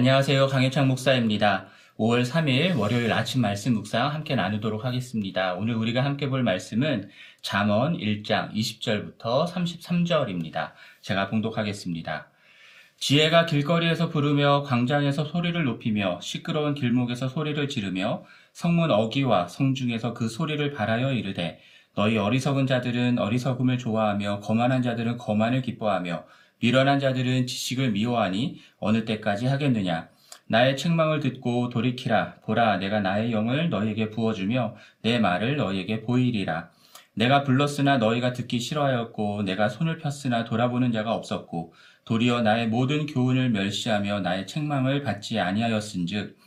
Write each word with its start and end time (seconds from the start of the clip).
안녕하세요. 0.00 0.46
강혜창 0.46 0.88
목사입니다. 0.88 1.66
5월 1.98 2.24
3일 2.24 2.78
월요일 2.78 3.12
아침 3.12 3.42
말씀 3.42 3.74
묵상 3.74 4.14
함께 4.14 4.34
나누도록 4.34 4.86
하겠습니다. 4.86 5.52
오늘 5.52 5.74
우리가 5.74 6.02
함께 6.02 6.30
볼 6.30 6.42
말씀은 6.42 7.10
잠언 7.42 7.98
1장 7.98 8.50
20절부터 8.54 9.46
33절입니다. 9.46 10.72
제가 11.02 11.28
봉독하겠습니다. 11.28 12.28
지혜가 12.96 13.44
길거리에서 13.44 14.08
부르며 14.08 14.62
광장에서 14.62 15.26
소리를 15.26 15.62
높이며 15.62 16.18
시끄러운 16.22 16.72
길목에서 16.72 17.28
소리를 17.28 17.68
지르며 17.68 18.24
성문 18.54 18.90
어귀와 18.90 19.48
성중에서 19.48 20.14
그 20.14 20.30
소리를 20.30 20.72
바라여 20.72 21.12
이르되 21.12 21.60
너희 21.94 22.16
어리석은 22.16 22.66
자들은 22.66 23.18
어리석음을 23.18 23.76
좋아하며 23.76 24.40
거만한 24.40 24.80
자들은 24.80 25.18
거만을 25.18 25.60
기뻐하며 25.60 26.24
미련한 26.60 27.00
자들은 27.00 27.46
지식을 27.46 27.92
미워하니 27.92 28.60
어느 28.78 29.04
때까지 29.04 29.46
하겠느냐? 29.46 30.08
나의 30.46 30.76
책망을 30.76 31.20
듣고 31.20 31.68
돌이키라. 31.70 32.40
보라, 32.44 32.78
내가 32.78 33.00
나의 33.00 33.32
영을 33.32 33.70
너희에게 33.70 34.10
부어주며 34.10 34.76
내 35.02 35.18
말을 35.18 35.56
너희에게 35.56 36.02
보이리라. 36.02 36.70
내가 37.14 37.44
불렀으나 37.44 37.98
너희가 37.98 38.32
듣기 38.32 38.60
싫어하였고 38.60 39.42
내가 39.42 39.68
손을 39.68 39.98
폈으나 39.98 40.44
돌아보는 40.44 40.92
자가 40.92 41.14
없었고 41.14 41.74
도리어 42.04 42.42
나의 42.42 42.68
모든 42.68 43.06
교훈을 43.06 43.50
멸시하며 43.50 44.20
나의 44.20 44.46
책망을 44.46 45.02
받지 45.02 45.38
아니하였은즉 45.38 46.38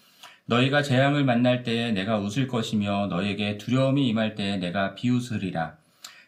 너희가 0.46 0.82
재앙을 0.82 1.24
만날 1.24 1.64
때에 1.64 1.92
내가 1.92 2.18
웃을 2.18 2.48
것이며 2.48 3.08
너희에게 3.08 3.58
두려움이 3.58 4.08
임할 4.08 4.36
때에 4.36 4.58
내가 4.58 4.96
비웃으리라. 4.96 5.78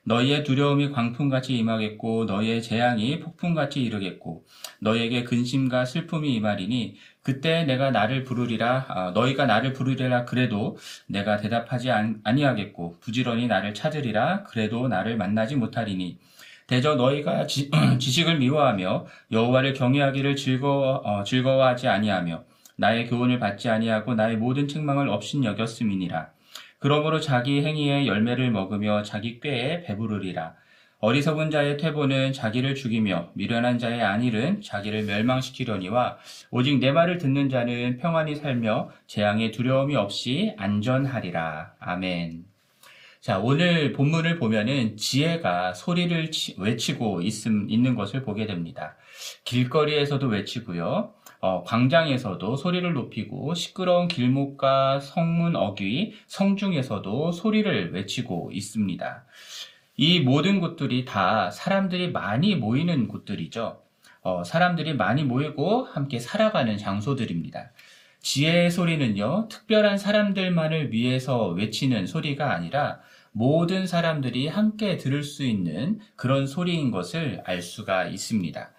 너희의 0.05 0.43
두려움이 0.43 0.91
광풍같이 0.91 1.57
임하겠고 1.57 2.25
너희의 2.25 2.61
재앙이 2.61 3.19
폭풍같이 3.19 3.81
이르겠고 3.81 4.45
너희에게 4.79 5.23
근심과 5.23 5.85
슬픔이 5.85 6.33
임하리니 6.35 6.95
그때 7.23 7.63
내가 7.63 7.89
나를 7.89 8.23
부르리라. 8.23 8.85
아, 8.87 9.11
너희가 9.11 9.47
나를 9.47 9.73
부르리라 9.73 10.25
그래도 10.25 10.77
내가 11.07 11.37
대답하지 11.37 11.89
아니하겠고 12.23 12.97
부지런히 13.01 13.47
나를 13.47 13.73
찾으리라 13.73 14.43
그래도 14.43 14.87
나를 14.87 15.17
만나지 15.17 15.55
못하리니. 15.55 16.19
대저 16.67 16.95
너희가 16.95 17.47
지, 17.47 17.69
식을 17.99 18.37
미워하며 18.37 19.05
여호와를 19.31 19.73
경외하기를 19.73 20.35
즐거워 20.35 20.97
어, 21.03 21.23
즐거워하지 21.23 21.87
아니하며 21.87 22.43
나의 22.75 23.07
교훈을 23.07 23.39
받지 23.39 23.69
아니하고 23.69 24.15
나의 24.15 24.37
모든 24.37 24.67
책망을 24.67 25.09
없인 25.09 25.43
여겼음이니라 25.45 26.34
그러므로 26.85 27.19
자기 27.19 27.63
행위의 27.63 28.05
열매를 28.05 28.51
먹으며 28.51 29.01
자기 29.01 29.39
꾀에 29.39 29.81
배부르리라. 29.85 30.53
어리석은 30.99 31.49
자의 31.49 31.77
퇴보는 31.77 32.31
자기를 32.31 32.75
죽이며 32.75 33.31
미련한 33.33 33.79
자의 33.79 34.03
안일은 34.03 34.61
자기를 34.61 35.05
멸망시키려니와 35.05 36.19
오직 36.51 36.77
내 36.77 36.91
말을 36.91 37.17
듣는 37.17 37.49
자는 37.49 37.97
평안히 37.97 38.35
살며 38.35 38.91
재앙의 39.07 39.51
두려움이 39.51 39.95
없이 39.95 40.53
안전하리라. 40.57 41.73
아멘. 41.79 42.45
자, 43.19 43.39
오늘 43.39 43.91
본문을 43.91 44.37
보면은 44.37 44.95
지혜가 44.95 45.73
소리를 45.73 46.29
외치고 46.59 47.23
있음, 47.23 47.65
있는 47.67 47.95
것을 47.95 48.21
보게 48.21 48.45
됩니다. 48.45 48.95
길거리에서도 49.43 50.27
외치고요. 50.27 51.15
어, 51.39 51.63
광장에서도 51.63 52.55
소리를 52.55 52.91
높이고 52.93 53.53
시끄러운 53.53 54.07
길목과 54.07 54.99
성문 54.99 55.55
어귀, 55.55 56.13
성중에서도 56.27 57.31
소리를 57.31 57.93
외치고 57.93 58.51
있습니다. 58.51 59.25
이 59.97 60.19
모든 60.19 60.59
곳들이 60.59 61.05
다 61.05 61.49
사람들이 61.51 62.11
많이 62.11 62.55
모이는 62.55 63.07
곳들이죠. 63.07 63.81
어, 64.21 64.43
사람들이 64.43 64.95
많이 64.95 65.23
모이고 65.23 65.83
함께 65.85 66.19
살아가는 66.19 66.77
장소들입니다. 66.77 67.71
지혜의 68.21 68.71
소리는요, 68.71 69.49
특별한 69.49 69.99
사람들만을 69.99 70.91
위해서 70.91 71.49
외치는 71.49 72.07
소리가 72.07 72.51
아니라 72.53 73.01
모든 73.37 73.85
사람들이 73.85 74.47
함께 74.47 74.95
들을 74.95 75.21
수 75.21 75.43
있는 75.43 75.99
그런 76.15 76.47
소리인 76.47 76.89
것을 76.89 77.41
알 77.45 77.61
수가 77.61 78.05
있습니다. 78.05 78.71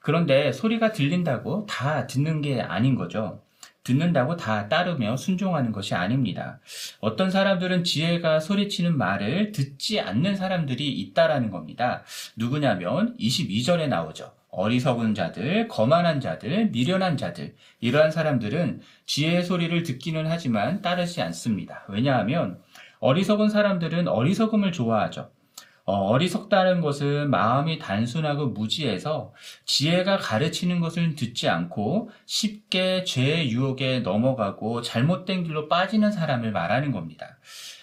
그런데 0.00 0.52
소리가 0.52 0.92
들린다고 0.92 1.64
다 1.64 2.06
듣는 2.06 2.42
게 2.42 2.60
아닌 2.60 2.94
거죠. 2.94 3.40
듣는다고 3.84 4.36
다 4.36 4.68
따르며 4.68 5.16
순종하는 5.16 5.72
것이 5.72 5.94
아닙니다. 5.94 6.60
어떤 7.00 7.30
사람들은 7.30 7.84
지혜가 7.84 8.40
소리치는 8.40 8.98
말을 8.98 9.52
듣지 9.52 9.98
않는 9.98 10.36
사람들이 10.36 10.92
있다라는 10.92 11.50
겁니다. 11.50 12.04
누구냐면 12.36 13.16
22절에 13.16 13.88
나오죠. 13.88 14.34
어리석은 14.50 15.14
자들, 15.14 15.66
거만한 15.68 16.20
자들, 16.20 16.68
미련한 16.72 17.16
자들, 17.16 17.54
이러한 17.80 18.10
사람들은 18.10 18.82
지혜의 19.06 19.44
소리를 19.44 19.82
듣기는 19.82 20.26
하지만 20.26 20.82
따르지 20.82 21.22
않습니다. 21.22 21.86
왜냐하면 21.88 22.60
어리석은 23.02 23.50
사람들은 23.50 24.06
어리석음을 24.06 24.70
좋아하죠. 24.70 25.30
어, 25.84 26.16
리석다는 26.16 26.80
것은 26.80 27.30
마음이 27.30 27.80
단순하고 27.80 28.46
무지해서 28.50 29.34
지혜가 29.64 30.18
가르치는 30.18 30.78
것을 30.78 31.16
듣지 31.16 31.48
않고 31.48 32.10
쉽게 32.26 33.02
죄의 33.02 33.50
유혹에 33.50 33.98
넘어가고 33.98 34.82
잘못된 34.82 35.42
길로 35.42 35.66
빠지는 35.66 36.12
사람을 36.12 36.52
말하는 36.52 36.92
겁니다. 36.92 37.38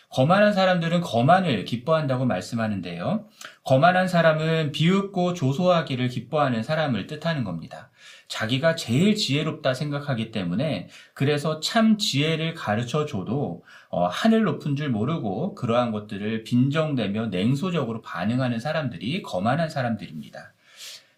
거만한 0.09 0.53
사람들은 0.53 1.01
거만을 1.01 1.65
기뻐한다고 1.65 2.25
말씀하는데요. 2.25 3.25
거만한 3.63 4.07
사람은 4.07 4.71
비웃고 4.71 5.35
조소하기를 5.35 6.09
기뻐하는 6.09 6.63
사람을 6.63 7.05
뜻하는 7.05 7.43
겁니다. 7.43 7.91
자기가 8.27 8.75
제일 8.75 9.15
지혜롭다 9.15 9.73
생각하기 9.73 10.31
때문에 10.31 10.89
그래서 11.13 11.59
참 11.59 11.97
지혜를 11.97 12.53
가르쳐 12.55 13.05
줘도 13.05 13.63
어, 13.89 14.07
하늘 14.07 14.43
높은 14.43 14.75
줄 14.75 14.89
모르고 14.89 15.55
그러한 15.55 15.91
것들을 15.91 16.43
빈정대며 16.43 17.27
냉소적으로 17.27 18.01
반응하는 18.01 18.59
사람들이 18.59 19.21
거만한 19.21 19.69
사람들입니다. 19.69 20.53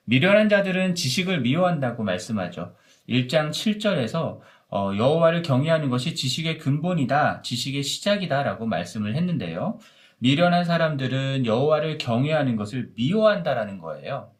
미련한 0.03 0.49
자들은 0.49 0.95
지식을 0.95 1.41
미워한다고 1.41 2.03
말씀하죠. 2.03 2.75
1장 3.07 3.51
7절에서 3.51 4.39
어, 4.71 4.93
여호와를 4.95 5.41
경외하는 5.41 5.89
것이 5.89 6.15
지식의 6.15 6.57
근본이다, 6.57 7.41
지식의 7.41 7.83
시작이다라고 7.83 8.65
말씀을 8.65 9.15
했는데요. 9.15 9.79
미련한 10.19 10.63
사람들은 10.65 11.45
여호와를 11.45 11.97
경외하는 11.97 12.55
것을 12.55 12.91
미워한다라는 12.95 13.79
거예요. 13.79 14.31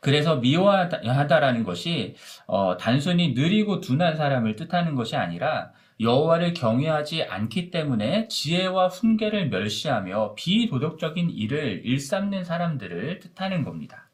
그래서 0.00 0.36
미워하다라는 0.36 1.64
것이 1.64 2.16
어, 2.46 2.76
단순히 2.76 3.32
느리고 3.34 3.80
둔한 3.80 4.16
사람을 4.16 4.56
뜻하는 4.56 4.96
것이 4.96 5.16
아니라 5.16 5.72
여호와를 6.00 6.52
경외하지 6.54 7.22
않기 7.24 7.70
때문에 7.70 8.28
지혜와 8.28 8.88
훈계를 8.88 9.48
멸시하며 9.48 10.34
비도덕적인 10.34 11.30
일을 11.30 11.82
일삼는 11.84 12.44
사람들을 12.44 13.20
뜻하는 13.20 13.64
겁니다. 13.64 14.11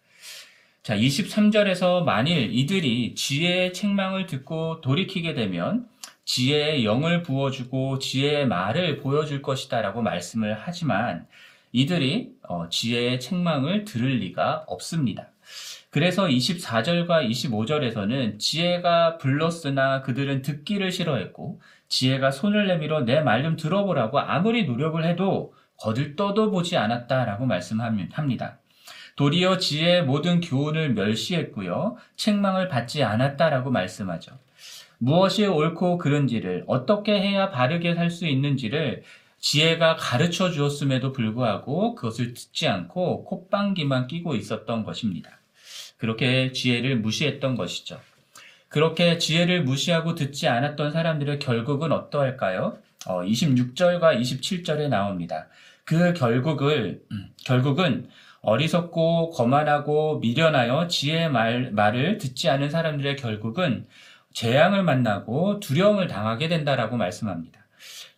자, 0.89 0.97
23절에서 0.97 2.03
만일 2.03 2.51
이들이 2.51 3.15
지혜의 3.15 3.75
책망을 3.75 4.25
듣고 4.25 4.81
돌이키게 4.81 5.35
되면 5.35 5.87
지혜의 6.25 6.87
영을 6.87 7.23
부어주고 7.23 7.99
지혜의 7.99 8.47
말을 8.49 8.97
보여줄 8.97 9.43
것이다 9.43 9.83
라고 9.83 10.01
말씀을 10.01 10.57
하지만 10.59 11.27
이들이 11.73 12.31
어, 12.49 12.71
지혜의 12.71 13.21
책망을 13.21 13.85
들을 13.85 14.09
리가 14.17 14.65
없습니다. 14.67 15.29
그래서 15.91 16.25
24절과 16.25 17.29
25절에서는 17.29 18.39
지혜가 18.39 19.19
불렀으나 19.19 20.01
그들은 20.01 20.41
듣기를 20.41 20.91
싫어했고 20.91 21.61
지혜가 21.89 22.31
손을 22.31 22.67
내밀어 22.67 23.03
내 23.03 23.21
말 23.21 23.43
좀 23.43 23.57
들어보라고 23.57 24.21
아무리 24.21 24.65
노력을 24.65 25.05
해도 25.05 25.53
거들떠도 25.77 26.51
보지 26.51 26.79
않았다라고 26.79 27.45
말씀합니다. 27.45 28.59
도리어 29.19 29.59
지혜의 29.59 30.05
모든 30.05 30.41
교훈을 30.41 30.95
멸시했고요. 30.95 31.97
책망을 32.15 32.69
받지 32.69 33.03
않았다라고 33.03 33.73
말씀하죠. 33.73 34.39
무엇이 34.99 35.45
옳고 35.45 35.99
그른지를 35.99 36.63
어떻게 36.69 37.21
해야 37.21 37.51
바르게 37.51 37.97
살 37.97 38.13
수 38.13 38.29
있는지를 38.29 39.03
지혜가 39.41 39.97
가르쳐 39.97 40.53
주었음에도 40.53 41.11
불구하고 41.11 41.97
그것을 41.97 42.33
듣지 42.33 42.69
않고 42.69 43.25
콧방귀만 43.25 44.07
끼고 44.07 44.37
있었던 44.37 44.85
것입니다. 44.85 45.41
그렇게 45.97 46.53
지혜를 46.53 47.01
무시했던 47.01 47.57
것이죠. 47.57 48.01
그렇게 48.69 49.19
지혜를 49.19 49.65
무시하고 49.65 50.15
듣지 50.15 50.47
않았던 50.47 50.93
사람들의 50.93 51.41
결국은 51.41 51.91
어떠할까요? 51.91 52.79
어, 53.07 53.23
26절과 53.23 54.21
27절에 54.21 54.89
나옵니다. 54.89 55.49
그 55.85 56.13
결국을, 56.13 57.03
음, 57.11 57.31
결국은 57.45 58.09
어리석고 58.43 59.31
거만하고 59.31 60.19
미련하여 60.21 60.89
지혜의 60.89 61.31
말, 61.31 61.71
말을 61.73 62.19
듣지 62.19 62.49
않은 62.49 62.71
사람들의 62.71 63.17
결국은 63.17 63.87
재앙을 64.33 64.83
만나고 64.83 65.61
두려움을 65.61 66.07
당하게 66.07 66.49
된다라고 66.49 66.97
말씀합니다. 66.97 67.59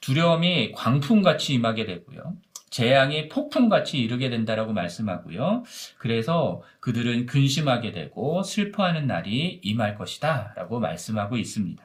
두려움이 0.01 0.73
광풍같이 0.73 1.55
임하게 1.55 1.87
되고요. 1.87 2.37
재앙이 2.71 3.29
폭풍같이 3.29 3.99
이르게 3.99 4.31
된다라고 4.31 4.73
말씀하고요. 4.73 5.65
그래서 5.99 6.63
그들은 6.79 7.27
근심하게 7.27 7.91
되고 7.93 8.43
슬퍼하는 8.43 9.07
날이 9.07 9.61
임할 9.63 9.97
것이다라고 9.97 10.79
말씀하고 10.79 11.37
있습니다. 11.37 11.83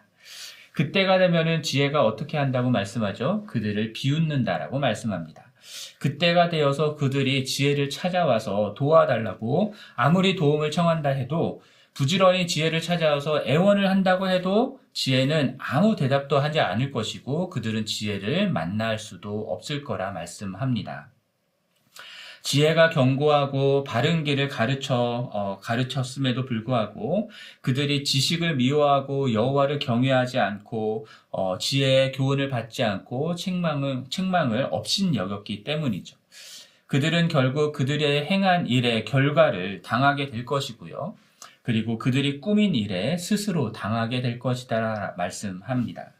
그때가 0.74 1.18
되면은 1.18 1.64
지혜가 1.64 2.06
어떻게 2.06 2.38
한다고 2.38 2.70
말씀하죠? 2.70 3.46
그들을 3.48 3.94
비웃는다라고 3.94 4.78
말씀합니다. 4.80 5.45
그때가 6.00 6.50
되어서 6.50 6.96
그들이 6.96 7.46
지혜를 7.46 7.90
찾아와서 7.90 8.74
도와달라고 8.76 9.74
아무리 9.96 10.36
도움을 10.36 10.72
청한다 10.72 11.10
해도 11.10 11.62
부지런히 11.94 12.46
지혜를 12.46 12.82
찾아와서 12.82 13.44
애원을 13.46 13.90
한다고 13.90 14.30
해도 14.30 14.80
지혜는 14.94 15.58
아무 15.60 15.96
대답도 15.96 16.40
하지 16.40 16.60
않을 16.60 16.92
것이고 16.92 17.50
그들은 17.50 17.86
지혜를 17.86 18.50
만날 18.50 19.00
수도 19.00 19.52
없을 19.52 19.84
거라 19.84 20.12
말씀합니다. 20.12 21.15
지혜가 22.46 22.92
경고하고 22.92 23.84
바른 23.84 24.24
길을 24.24 24.50
가르쳐 24.50 24.96
어, 25.34 25.58
가르쳤음에도 25.64 26.46
불구하고 26.46 27.32
그들이 27.62 28.04
지식을 28.04 28.58
미워하고 28.58 29.34
여호와를 29.34 29.80
경외하지 29.80 30.38
않고 30.38 31.08
어, 31.32 31.58
지혜의 31.58 32.12
교훈을 32.12 32.50
받지 32.50 32.84
않고 32.84 33.34
책망을 33.34 34.04
책망을 34.12 34.68
없인 34.70 35.16
여겼기 35.16 35.64
때문이죠. 35.64 36.18
그들은 36.86 37.30
결국 37.30 37.74
그들의 37.74 38.26
행한 38.28 38.68
일의 38.68 39.06
결과를 39.06 39.82
당하게 39.82 40.28
될 40.28 40.46
것이고요. 40.46 41.16
그리고 41.64 41.98
그들이 41.98 42.42
꾸민 42.42 42.76
일에 42.76 43.18
스스로 43.18 43.72
당하게 43.72 44.22
될 44.22 44.38
것이다 44.38 45.16
말씀합니다. 45.18 46.12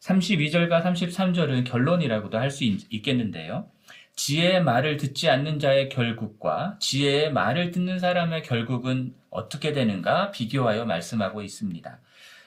32절과 0.00 0.82
33절은 0.82 1.70
결론이라고도 1.70 2.36
할 2.36 2.50
수 2.50 2.64
있겠는데요. 2.64 3.71
지혜의 4.14 4.62
말을 4.62 4.98
듣지 4.98 5.30
않는 5.30 5.58
자의 5.58 5.88
결국과 5.88 6.76
지혜의 6.80 7.32
말을 7.32 7.70
듣는 7.70 7.98
사람의 7.98 8.42
결국은 8.42 9.14
어떻게 9.30 9.72
되는가 9.72 10.30
비교하여 10.30 10.84
말씀하고 10.84 11.42
있습니다. 11.42 11.98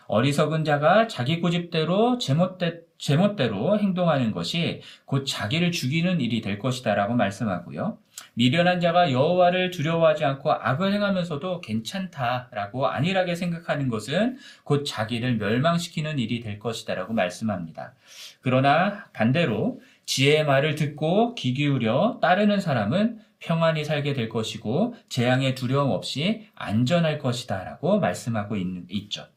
어리석은 0.07 0.63
자가 0.65 1.07
자기 1.07 1.41
고집대로 1.41 2.19
제멋대, 2.19 2.81
제멋대로 2.97 3.79
행동하는 3.79 4.31
것이 4.31 4.81
곧 5.05 5.25
자기를 5.25 5.71
죽이는 5.71 6.21
일이 6.21 6.41
될 6.41 6.59
것이다라고 6.59 7.15
말씀하고요. 7.15 7.97
미련한 8.35 8.79
자가 8.79 9.11
여호와를 9.11 9.71
두려워하지 9.71 10.23
않고 10.25 10.51
악을 10.51 10.93
행하면서도 10.93 11.61
괜찮다라고 11.61 12.87
안일하게 12.87 13.35
생각하는 13.35 13.89
것은 13.89 14.37
곧 14.63 14.83
자기를 14.85 15.37
멸망시키는 15.37 16.19
일이 16.19 16.39
될 16.39 16.59
것이다라고 16.59 17.13
말씀합니다. 17.13 17.93
그러나 18.41 19.05
반대로 19.13 19.81
지혜의 20.05 20.45
말을 20.45 20.75
듣고 20.75 21.35
귀 21.35 21.53
기울여 21.53 22.19
따르는 22.21 22.61
사람은 22.61 23.19
평안히 23.39 23.83
살게 23.85 24.13
될 24.13 24.29
것이고 24.29 24.95
재앙의 25.09 25.55
두려움 25.55 25.91
없이 25.91 26.47
안전할 26.55 27.19
것이다 27.19 27.63
라고 27.63 27.99
말씀하고 27.99 28.55
있, 28.55 28.65
있죠. 28.89 29.27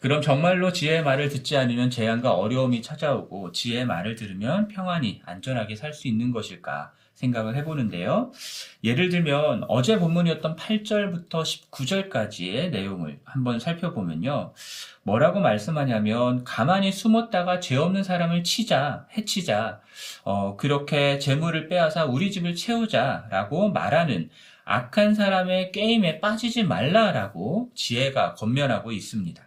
그럼 0.00 0.22
정말로 0.22 0.72
지혜의 0.72 1.02
말을 1.02 1.28
듣지 1.28 1.56
않으면 1.56 1.90
재앙과 1.90 2.34
어려움이 2.34 2.82
찾아오고 2.82 3.52
지혜의 3.52 3.84
말을 3.86 4.14
들으면 4.14 4.68
평안히 4.68 5.20
안전하게 5.24 5.74
살 5.76 5.92
수 5.92 6.06
있는 6.06 6.30
것일까 6.30 6.92
생각을 7.18 7.56
해보는데요. 7.56 8.30
예를 8.84 9.08
들면 9.08 9.64
어제 9.68 9.98
본문이었던 9.98 10.54
8절부터 10.54 11.42
19절까지의 11.42 12.70
내용을 12.70 13.18
한번 13.24 13.58
살펴보면요. 13.58 14.52
뭐라고 15.02 15.40
말씀하냐면 15.40 16.44
가만히 16.44 16.92
숨었다가 16.92 17.58
죄 17.58 17.76
없는 17.76 18.04
사람을 18.04 18.44
치자, 18.44 19.06
해치자, 19.16 19.80
어, 20.22 20.56
그렇게 20.56 21.18
재물을 21.18 21.68
빼앗아 21.68 22.04
우리 22.04 22.30
집을 22.30 22.54
채우자라고 22.54 23.70
말하는 23.70 24.30
악한 24.64 25.14
사람의 25.14 25.72
게임에 25.72 26.20
빠지지 26.20 26.62
말라라고 26.62 27.70
지혜가 27.74 28.34
권면하고 28.34 28.92
있습니다. 28.92 29.42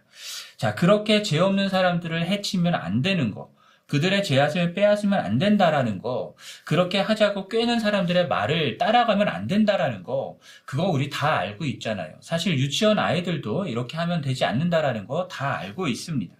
자, 0.58 0.74
그렇게 0.74 1.22
죄 1.22 1.38
없는 1.38 1.70
사람들을 1.70 2.26
해치면 2.26 2.74
안 2.74 3.00
되는 3.00 3.30
거. 3.30 3.50
그들의 3.92 4.24
죄앗을 4.24 4.72
빼앗으면 4.72 5.20
안 5.20 5.36
된다라는 5.36 5.98
거, 5.98 6.34
그렇게 6.64 6.98
하자고 6.98 7.48
꿰는 7.48 7.78
사람들의 7.78 8.26
말을 8.26 8.78
따라가면 8.78 9.28
안 9.28 9.46
된다라는 9.46 10.02
거, 10.02 10.38
그거 10.64 10.84
우리 10.88 11.10
다 11.10 11.36
알고 11.36 11.66
있잖아요. 11.66 12.14
사실 12.22 12.58
유치원 12.58 12.98
아이들도 12.98 13.66
이렇게 13.66 13.98
하면 13.98 14.22
되지 14.22 14.46
않는다라는 14.46 15.06
거 15.06 15.28
다 15.28 15.58
알고 15.58 15.88
있습니다. 15.88 16.34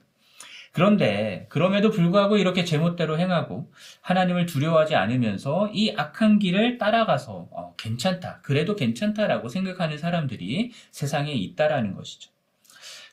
그런데 0.72 1.44
그럼에도 1.50 1.90
불구하고 1.90 2.38
이렇게 2.38 2.64
제멋대로 2.64 3.18
행하고 3.18 3.70
하나님을 4.00 4.46
두려워하지 4.46 4.94
않으면서 4.94 5.68
이 5.74 5.92
악한 5.94 6.38
길을 6.38 6.78
따라가서 6.78 7.48
어, 7.50 7.74
괜찮다, 7.76 8.40
그래도 8.42 8.76
괜찮다라고 8.76 9.48
생각하는 9.50 9.98
사람들이 9.98 10.72
세상에 10.90 11.32
있다라는 11.34 11.94
것이죠. 11.94 12.31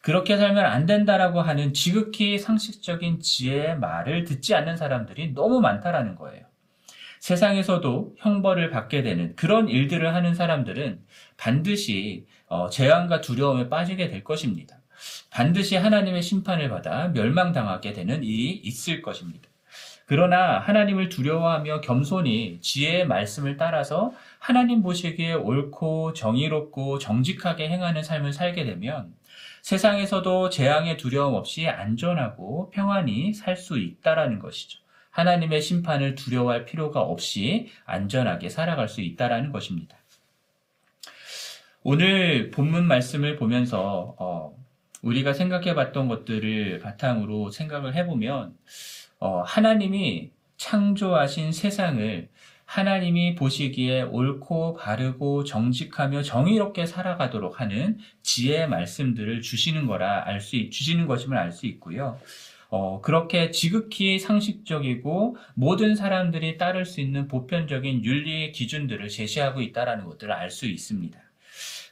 그렇게 0.01 0.37
살면 0.37 0.65
안 0.65 0.85
된다라고 0.85 1.41
하는 1.41 1.73
지극히 1.73 2.39
상식적인 2.39 3.19
지혜의 3.19 3.79
말을 3.79 4.23
듣지 4.23 4.55
않는 4.55 4.77
사람들이 4.77 5.33
너무 5.33 5.59
많다라는 5.59 6.15
거예요. 6.15 6.45
세상에서도 7.19 8.15
형벌을 8.17 8.69
받게 8.69 9.03
되는 9.03 9.35
그런 9.35 9.67
일들을 9.67 10.13
하는 10.13 10.33
사람들은 10.33 11.01
반드시 11.37 12.25
어, 12.47 12.69
재앙과 12.69 13.21
두려움에 13.21 13.69
빠지게 13.69 14.07
될 14.07 14.23
것입니다. 14.23 14.79
반드시 15.29 15.75
하나님의 15.75 16.21
심판을 16.21 16.69
받아 16.69 17.09
멸망당하게 17.09 17.93
되는 17.93 18.23
일이 18.23 18.51
있을 18.51 19.01
것입니다. 19.01 19.49
그러나 20.05 20.57
하나님을 20.59 21.09
두려워하며 21.09 21.81
겸손히 21.81 22.59
지혜의 22.61 23.05
말씀을 23.05 23.57
따라서 23.57 24.11
하나님 24.39 24.81
보시기에 24.81 25.33
옳고 25.33 26.13
정의롭고 26.13 26.97
정직하게 26.97 27.69
행하는 27.69 28.01
삶을 28.01 28.33
살게 28.33 28.65
되면 28.65 29.13
세상에서도 29.69 30.49
재앙의 30.49 30.97
두려움 30.97 31.35
없이 31.35 31.67
안전하고 31.67 32.71
평안히 32.71 33.33
살 33.35 33.55
수 33.55 33.77
있다라는 33.77 34.39
것이죠. 34.39 34.79
하나님의 35.11 35.61
심판을 35.61 36.15
두려워할 36.15 36.65
필요가 36.65 37.01
없이 37.01 37.69
안전하게 37.85 38.49
살아갈 38.49 38.89
수 38.89 39.01
있다라는 39.01 39.51
것입니다. 39.51 39.95
오늘 41.83 42.49
본문 42.49 42.87
말씀을 42.87 43.35
보면서 43.35 44.15
어, 44.17 44.57
우리가 45.03 45.33
생각해 45.33 45.75
봤던 45.75 46.07
것들을 46.07 46.79
바탕으로 46.79 47.51
생각을 47.51 47.93
해보면 47.93 48.57
어, 49.19 49.43
하나님이 49.45 50.31
창조하신 50.57 51.51
세상을 51.51 52.27
하나님이 52.69 53.33
보시기에 53.33 54.03
옳고 54.03 54.75
바르고 54.75 55.43
정직하며 55.43 56.21
정의롭게 56.21 56.85
살아가도록 56.85 57.59
하는 57.59 57.97
지혜의 58.21 58.69
말씀들을 58.69 59.41
주시는 59.41 59.87
거라 59.87 60.27
알 60.27 60.39
수, 60.39 60.69
주시는 60.69 61.07
것임을 61.07 61.35
알 61.35 61.51
수 61.51 61.65
있고요. 61.65 62.19
어, 62.69 63.01
그렇게 63.01 63.49
지극히 63.49 64.19
상식적이고 64.19 65.37
모든 65.55 65.95
사람들이 65.95 66.59
따를 66.59 66.85
수 66.85 67.01
있는 67.01 67.27
보편적인 67.27 68.05
윤리의 68.05 68.51
기준들을 68.51 69.09
제시하고 69.09 69.61
있다는 69.61 70.05
것들을 70.05 70.31
알 70.31 70.51
수 70.51 70.67
있습니다. 70.67 71.19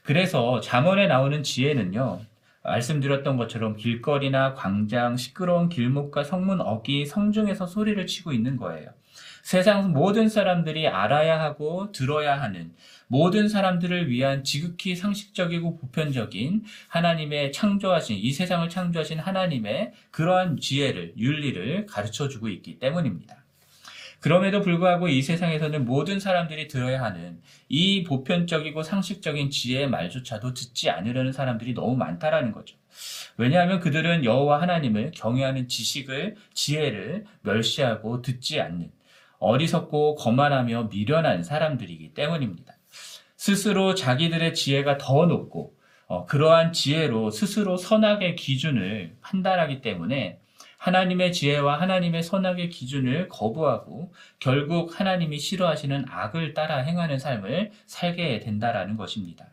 그래서 0.04 0.60
잠언에 0.60 1.08
나오는 1.08 1.42
지혜는요, 1.42 2.20
말씀드렸던 2.62 3.36
것처럼 3.36 3.74
길거리나 3.74 4.54
광장, 4.54 5.16
시끄러운 5.16 5.68
길목과 5.68 6.22
성문 6.22 6.60
어기, 6.60 7.04
성중에서 7.04 7.66
소리를 7.66 8.06
치고 8.06 8.32
있는 8.32 8.56
거예요. 8.56 8.90
세상 9.48 9.94
모든 9.94 10.28
사람들이 10.28 10.88
알아야 10.88 11.40
하고 11.40 11.90
들어야 11.90 12.38
하는 12.38 12.74
모든 13.06 13.48
사람들을 13.48 14.10
위한 14.10 14.44
지극히 14.44 14.94
상식적이고 14.94 15.78
보편적인 15.78 16.64
하나님의 16.88 17.52
창조하신 17.52 18.18
이 18.18 18.30
세상을 18.30 18.68
창조하신 18.68 19.18
하나님의 19.20 19.92
그러한 20.10 20.60
지혜를 20.60 21.14
윤리를 21.16 21.86
가르쳐 21.86 22.28
주고 22.28 22.50
있기 22.50 22.78
때문입니다. 22.78 23.42
그럼에도 24.20 24.60
불구하고 24.60 25.08
이 25.08 25.22
세상에서는 25.22 25.86
모든 25.86 26.20
사람들이 26.20 26.68
들어야 26.68 27.02
하는 27.02 27.40
이 27.70 28.02
보편적이고 28.02 28.82
상식적인 28.82 29.48
지혜의 29.48 29.88
말조차도 29.88 30.52
듣지 30.52 30.90
않으려는 30.90 31.32
사람들이 31.32 31.72
너무 31.72 31.96
많다라는 31.96 32.52
거죠. 32.52 32.76
왜냐하면 33.38 33.80
그들은 33.80 34.26
여호와 34.26 34.60
하나님을 34.60 35.12
경외하는 35.14 35.68
지식을 35.68 36.36
지혜를 36.52 37.24
멸시하고 37.40 38.20
듣지 38.20 38.60
않는 38.60 38.97
어리석고 39.38 40.16
거만하며 40.16 40.88
미련한 40.90 41.42
사람들이기 41.42 42.14
때문입니다. 42.14 42.74
스스로 43.36 43.94
자기들의 43.94 44.54
지혜가 44.54 44.98
더 44.98 45.26
높고 45.26 45.74
어, 46.06 46.24
그러한 46.24 46.72
지혜로 46.72 47.30
스스로 47.30 47.76
선악의 47.76 48.36
기준을 48.36 49.16
판단하기 49.20 49.82
때문에 49.82 50.40
하나님의 50.78 51.32
지혜와 51.32 51.80
하나님의 51.80 52.22
선악의 52.22 52.70
기준을 52.70 53.28
거부하고 53.28 54.12
결국 54.38 54.98
하나님이 54.98 55.38
싫어하시는 55.38 56.06
악을 56.08 56.54
따라 56.54 56.78
행하는 56.78 57.18
삶을 57.18 57.72
살게 57.86 58.40
된다라는 58.40 58.96
것입니다. 58.96 59.46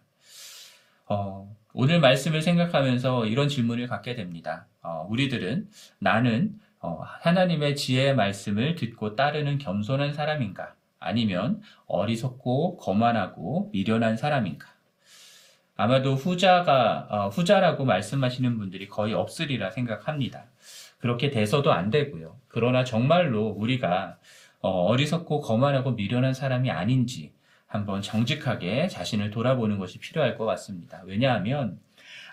어, 1.08 1.54
오늘 1.74 2.00
말씀을 2.00 2.42
생각하면서 2.42 3.26
이런 3.26 3.50
질문을 3.50 3.88
갖게 3.88 4.16
됩니다. 4.16 4.68
어, 4.82 5.06
우리들은 5.10 5.68
나는 6.00 6.54
어, 6.54 6.65
하나님의 7.02 7.76
지혜의 7.76 8.16
말씀을 8.16 8.76
듣고 8.76 9.16
따르는 9.16 9.58
겸손한 9.58 10.14
사람인가? 10.14 10.76
아니면 11.00 11.62
어리석고 11.88 12.78
거만하고 12.78 13.70
미련한 13.72 14.18
사람인가? 14.18 14.68
아마도 15.78 16.16
후자가 16.16 17.08
어, 17.10 17.28
후자라고 17.30 17.86
말씀하시는 17.86 18.58
분들이 18.58 18.88
거의 18.88 19.14
없으리라 19.14 19.72
생각합니다. 19.72 20.46
그렇게 21.00 21.30
돼서도 21.30 21.72
안 21.72 21.90
되고요. 21.90 22.38
그러나 22.48 22.84
정말로 22.84 23.48
우리가 23.48 24.18
어, 24.62 24.96
리석고 24.96 25.42
거만하고 25.42 25.92
미련한 25.92 26.34
사람이 26.34 26.72
아닌지 26.72 27.34
한번 27.68 28.02
정직하게 28.02 28.88
자신을 28.88 29.32
돌아보는 29.32 29.78
것이 29.78 30.00
필요할 30.00 30.38
것 30.38 30.46
같습니다. 30.46 31.04
왜냐하면 31.06 31.80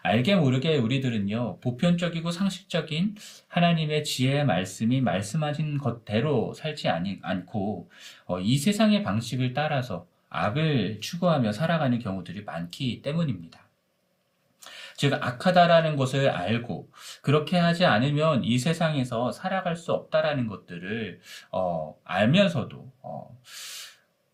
알게 0.03 0.35
모르게 0.37 0.77
우리들은요, 0.79 1.61
보편적이고 1.61 2.31
상식적인 2.31 3.17
하나님의 3.49 4.05
지혜의 4.05 4.45
말씀이 4.45 5.01
말씀하신 5.01 5.79
것대로 5.79 6.53
살지 6.55 6.89
않고, 6.89 7.91
어, 8.27 8.41
이 8.41 8.59
세상의 8.59 9.05
방식을 9.05 9.53
따라서 9.55 10.07
악을 10.29 11.01
추구하며 11.01 11.53
살아가는 11.53 11.99
경우들이 11.99 12.45
많기 12.45 13.01
때문입니다. 13.03 13.61
즉, 14.97 15.15
악하다라는 15.15 15.97
것을 15.97 16.31
알고, 16.31 16.91
그렇게 17.23 17.57
하지 17.59 17.85
않으면 17.85 18.45
이 18.45 18.59
세상에서 18.59 19.31
살아갈 19.31 19.77
수 19.77 19.93
없다라는 19.93 20.49
것들을, 20.49 21.21
어, 21.53 21.97
알면서도, 22.05 22.93
어, 23.03 23.39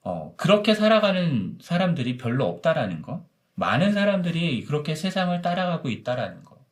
어, 0.02 0.34
그렇게 0.36 0.74
살아가는 0.74 1.58
사람들이 1.60 2.16
별로 2.16 2.46
없다라는 2.46 3.02
거, 3.02 3.27
많은 3.58 3.92
사람들이 3.92 4.64
그렇게 4.64 4.94
세상을 4.94 5.42
따라가고 5.42 5.88
있다라는 5.88 6.44
거, 6.44 6.64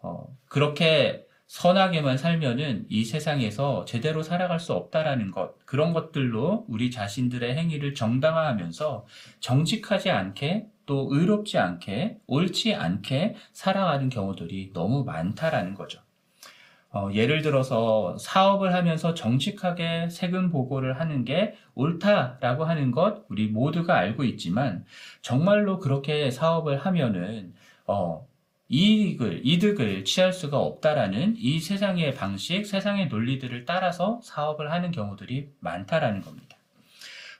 어, 0.00 0.26
그렇게 0.48 1.24
선하게만 1.46 2.18
살면은 2.18 2.84
이 2.90 3.04
세상에서 3.04 3.86
제대로 3.86 4.22
살아갈 4.22 4.60
수 4.60 4.74
없다라는 4.74 5.30
것, 5.30 5.54
그런 5.64 5.94
것들로 5.94 6.66
우리 6.68 6.90
자신들의 6.90 7.56
행위를 7.56 7.94
정당화하면서 7.94 9.06
정직하지 9.40 10.10
않게 10.10 10.66
또 10.84 11.08
의롭지 11.10 11.56
않게 11.56 12.18
옳지 12.26 12.74
않게 12.74 13.36
살아가는 13.52 14.10
경우들이 14.10 14.72
너무 14.74 15.04
많다라는 15.04 15.74
거죠. 15.74 16.00
어, 16.96 17.12
예를 17.12 17.42
들어서 17.42 18.16
사업을 18.16 18.72
하면서 18.72 19.12
정직하게 19.12 20.08
세금 20.08 20.48
보고를 20.48 20.98
하는 20.98 21.26
게 21.26 21.54
옳다라고 21.74 22.64
하는 22.64 22.90
것 22.90 23.26
우리 23.28 23.48
모두가 23.48 23.98
알고 23.98 24.24
있지만 24.24 24.86
정말로 25.20 25.78
그렇게 25.78 26.30
사업을 26.30 26.78
하면은 26.78 27.52
어, 27.86 28.26
이익을, 28.68 29.42
이득을 29.44 30.06
취할 30.06 30.32
수가 30.32 30.58
없다라는 30.58 31.34
이 31.36 31.60
세상의 31.60 32.14
방식, 32.14 32.64
세상의 32.64 33.08
논리들을 33.08 33.66
따라서 33.66 34.18
사업을 34.24 34.72
하는 34.72 34.90
경우들이 34.90 35.50
많다라는 35.60 36.22
겁니다. 36.22 36.56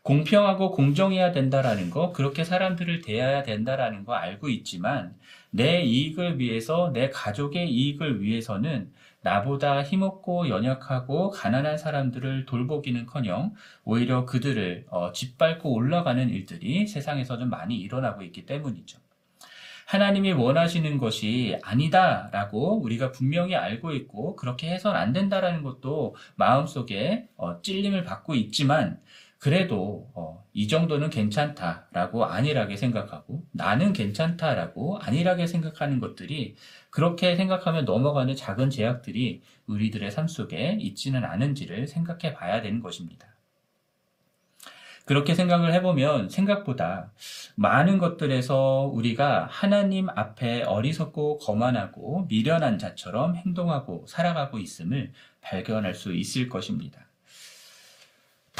공평하고 0.02 0.70
공정해야 0.70 1.32
된다라는 1.32 1.90
거, 1.90 2.12
그렇게 2.12 2.44
사람들을 2.44 3.00
대해야 3.00 3.42
된다라는 3.42 4.04
거 4.04 4.14
알고 4.14 4.50
있지만 4.50 5.16
내 5.50 5.82
이익을 5.82 6.38
위해서, 6.38 6.90
내 6.92 7.10
가족의 7.10 7.68
이익을 7.68 8.22
위해서는 8.22 8.92
나보다 9.26 9.82
힘없고 9.82 10.48
연약하고 10.48 11.30
가난한 11.30 11.78
사람들을 11.78 12.46
돌보기는 12.46 13.06
커녕 13.06 13.54
오히려 13.82 14.24
그들을 14.24 14.86
어, 14.88 15.10
짓밟고 15.10 15.72
올라가는 15.72 16.30
일들이 16.30 16.86
세상에서 16.86 17.36
좀 17.36 17.50
많이 17.50 17.76
일어나고 17.76 18.22
있기 18.22 18.46
때문이죠. 18.46 19.00
하나님이 19.86 20.32
원하시는 20.32 20.98
것이 20.98 21.58
아니다라고 21.64 22.80
우리가 22.80 23.10
분명히 23.10 23.56
알고 23.56 23.92
있고 23.94 24.36
그렇게 24.36 24.70
해선 24.70 24.94
안 24.94 25.12
된다라는 25.12 25.64
것도 25.64 26.14
마음속에 26.36 27.26
어, 27.36 27.60
찔림을 27.62 28.04
받고 28.04 28.36
있지만 28.36 29.00
그래도 29.38 30.10
어, 30.14 30.44
이 30.52 30.68
정도는 30.68 31.10
괜찮다라고 31.10 32.24
안일하게 32.24 32.76
생각하고 32.76 33.44
나는 33.52 33.92
괜찮다라고 33.92 34.98
안일하게 34.98 35.46
생각하는 35.46 36.00
것들이 36.00 36.56
그렇게 36.90 37.36
생각하면 37.36 37.84
넘어가는 37.84 38.34
작은 38.34 38.70
제약들이 38.70 39.42
우리들의 39.66 40.10
삶 40.10 40.28
속에 40.28 40.78
있지는 40.80 41.24
않은지를 41.24 41.86
생각해 41.86 42.32
봐야 42.34 42.62
되는 42.62 42.80
것입니다. 42.80 43.36
그렇게 45.04 45.34
생각을 45.34 45.72
해보면 45.74 46.30
생각보다 46.30 47.12
많은 47.54 47.98
것들에서 47.98 48.90
우리가 48.92 49.46
하나님 49.48 50.08
앞에 50.08 50.64
어리석고 50.64 51.38
거만하고 51.38 52.26
미련한 52.28 52.78
자처럼 52.78 53.36
행동하고 53.36 54.06
살아가고 54.08 54.58
있음을 54.58 55.12
발견할 55.42 55.94
수 55.94 56.12
있을 56.12 56.48
것입니다. 56.48 57.05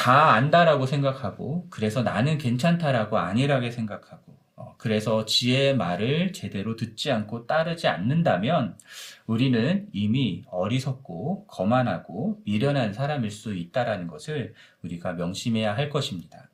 다 0.06 0.34
안다라고 0.34 0.86
생각하고, 0.86 1.66
그래서 1.68 2.04
나는 2.04 2.38
괜찮다라고 2.38 3.18
안일하게 3.18 3.72
생각하고, 3.72 4.38
어, 4.54 4.76
그래서 4.78 5.24
지혜의 5.24 5.76
말을 5.76 6.32
제대로 6.32 6.76
듣지 6.76 7.10
않고 7.10 7.48
따르지 7.48 7.88
않는다면 7.88 8.78
우리는 9.26 9.88
이미 9.92 10.44
어리석고 10.46 11.48
거만하고 11.48 12.40
미련한 12.44 12.92
사람일 12.92 13.32
수 13.32 13.52
있다라는 13.56 14.06
것을 14.06 14.54
우리가 14.84 15.14
명심해야 15.14 15.76
할 15.76 15.90
것입니다. 15.90 16.50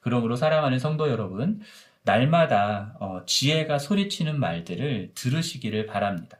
그러므로 0.00 0.36
사랑하는 0.36 0.78
성도 0.78 1.10
여러분, 1.10 1.60
날마다 2.04 2.96
어, 3.00 3.22
지혜가 3.26 3.80
소리치는 3.80 4.38
말들을 4.38 5.10
들으시기를 5.16 5.86
바랍니다. 5.86 6.38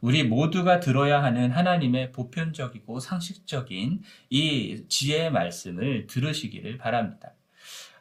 우리 0.00 0.24
모두가 0.24 0.80
들어야 0.80 1.22
하는 1.22 1.50
하나님의 1.50 2.12
보편적이고 2.12 3.00
상식적인 3.00 4.02
이 4.30 4.84
지혜의 4.88 5.32
말씀을 5.32 6.06
들으시기를 6.06 6.78
바랍니다. 6.78 7.32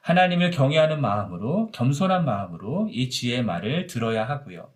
하나님을 0.01 0.51
경외하는 0.51 1.01
마음으로 1.01 1.71
겸손한 1.71 2.25
마음으로 2.25 2.89
이 2.91 3.09
지혜의 3.09 3.43
말을 3.43 3.87
들어야 3.87 4.23
하고요. 4.23 4.71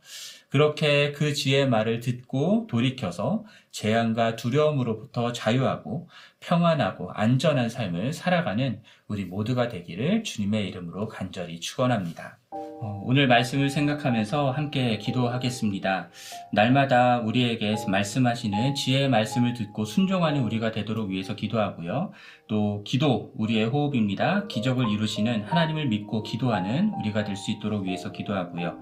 그렇게 0.50 1.12
그 1.12 1.34
지혜의 1.34 1.70
말을 1.70 2.00
듣고 2.00 2.66
돌이켜서 2.68 3.46
재앙과 3.80 4.36
두려움으로부터 4.36 5.32
자유하고 5.32 6.10
평안하고 6.42 7.12
안전한 7.14 7.70
삶을 7.70 8.12
살아가는 8.12 8.82
우리 9.08 9.24
모두가 9.24 9.70
되기를 9.70 10.24
주님의 10.24 10.68
이름으로 10.68 11.08
간절히 11.08 11.62
축원합니다. 11.62 12.40
어, 12.82 13.02
오늘 13.04 13.28
말씀을 13.28 13.70
생각하면서 13.70 14.52
함께 14.52 14.98
기도하겠습니다. 14.98 16.10
날마다 16.54 17.20
우리에게 17.20 17.76
말씀하시는 17.88 18.74
지혜의 18.74 19.10
말씀을 19.10 19.54
듣고 19.54 19.84
순종하는 19.84 20.44
우리가 20.44 20.72
되도록 20.72 21.10
위해서 21.10 21.36
기도하고요. 21.36 22.12
또 22.48 22.84
기도 22.86 23.34
우리의 23.36 23.66
호흡입니다. 23.66 24.48
기적을 24.48 24.90
이루시는 24.90 25.44
하나님을 25.44 25.88
믿고 25.88 26.24
기도하는 26.24 26.94
우리가 27.00 27.24
될 27.26 27.36
수 27.36 27.52
있도록 27.52 27.86
위해서 27.86 28.12
기도하고요. 28.12 28.78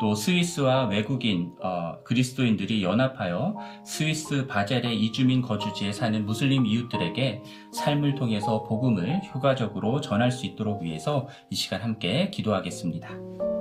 또 0.00 0.14
스위스와 0.14 0.86
외국인 0.86 1.52
어, 1.62 1.98
그리스도인들이 2.04 2.82
연합하여 2.82 3.56
스위스 3.84 4.41
바젤의 4.46 4.98
이주민 5.00 5.42
거주지에 5.42 5.92
사는 5.92 6.24
무슬림 6.24 6.66
이웃들에게 6.66 7.42
삶을 7.72 8.14
통해서 8.14 8.62
복음을 8.64 9.20
효과적으로 9.34 10.00
전할 10.00 10.30
수 10.30 10.46
있도록 10.46 10.82
위해서 10.82 11.28
이 11.50 11.54
시간 11.54 11.82
함께 11.82 12.30
기도하겠습니다. 12.30 13.51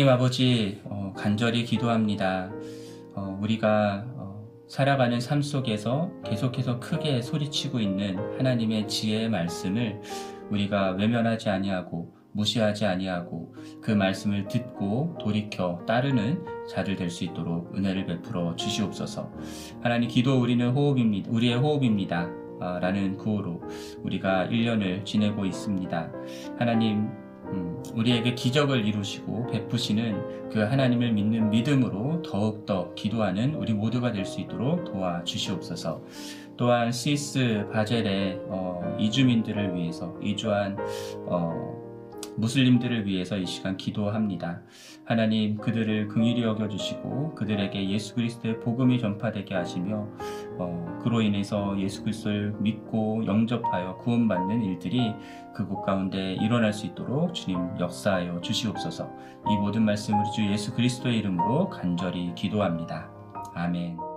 하나님 0.00 0.14
아버지 0.14 0.80
어, 0.84 1.12
간절히 1.14 1.62
기도합니다. 1.66 2.50
어, 3.14 3.38
우리가 3.42 4.06
어, 4.16 4.48
살아가는 4.66 5.20
삶 5.20 5.42
속에서 5.42 6.10
계속해서 6.24 6.80
크게 6.80 7.20
소리치고 7.20 7.80
있는 7.80 8.16
하나님의 8.38 8.88
지혜의 8.88 9.28
말씀을 9.28 10.00
우리가 10.50 10.92
외면하지 10.92 11.50
아니하고 11.50 12.14
무시하지 12.32 12.86
아니하고 12.86 13.54
그 13.82 13.90
말씀을 13.90 14.48
듣고 14.48 15.18
돌이켜 15.20 15.84
따르는 15.86 16.46
자들 16.70 16.96
될 16.96 17.10
수 17.10 17.24
있도록 17.24 17.76
은혜를 17.76 18.06
베풀어 18.06 18.56
주시옵소서. 18.56 19.30
하나님 19.82 20.08
기도 20.08 20.40
우리는 20.40 20.66
호흡입니다. 20.70 21.30
우리의 21.30 21.58
호흡입니다. 21.58 22.30
아, 22.58 22.78
라는 22.78 23.18
구호로 23.18 23.62
우리가 24.02 24.46
1년을 24.48 25.04
지내고 25.04 25.44
있습니다. 25.44 26.12
하나님 26.58 26.98
음, 26.98 27.19
우리에게 27.94 28.34
기적을 28.34 28.86
이루시고 28.86 29.48
베푸시는 29.48 30.50
그 30.50 30.60
하나님을 30.60 31.12
믿는 31.12 31.50
믿음으로 31.50 32.22
더욱더 32.22 32.94
기도하는 32.94 33.54
우리 33.54 33.72
모두가 33.72 34.12
될 34.12 34.24
수 34.24 34.40
있도록 34.40 34.84
도와주시옵소서. 34.84 36.02
또한 36.56 36.92
스위스 36.92 37.66
바젤의 37.72 38.40
어, 38.48 38.96
이주민들을 38.98 39.74
위해서 39.74 40.14
이주한 40.22 40.76
어, 41.26 41.89
무슬림들을 42.36 43.06
위해서 43.06 43.36
이 43.36 43.46
시간 43.46 43.76
기도합니다. 43.76 44.62
하나님 45.04 45.56
그들을 45.56 46.08
긍휼히 46.08 46.42
여겨 46.42 46.68
주시고 46.68 47.34
그들에게 47.34 47.90
예수 47.90 48.14
그리스도의 48.14 48.60
복음이 48.60 48.98
전파되게 48.98 49.54
하시며 49.54 50.08
어, 50.58 50.98
그로 51.02 51.22
인해서 51.22 51.78
예수 51.78 52.02
그리스도를 52.02 52.54
믿고 52.60 53.24
영접하여 53.26 53.96
구원받는 53.98 54.62
일들이 54.62 55.14
그곳 55.54 55.82
가운데 55.82 56.34
일어날 56.34 56.72
수 56.72 56.86
있도록 56.86 57.34
주님 57.34 57.58
역사하여 57.78 58.40
주시옵소서. 58.40 59.10
이 59.50 59.56
모든 59.56 59.84
말씀을 59.84 60.24
주 60.34 60.46
예수 60.50 60.74
그리스도의 60.74 61.18
이름으로 61.18 61.70
간절히 61.70 62.34
기도합니다. 62.34 63.10
아멘. 63.54 64.09